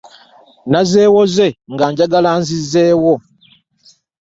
[0.71, 3.13] Nazewoze nga njagala nzizzewo.